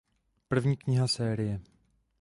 [0.47, 1.59] První kniha série.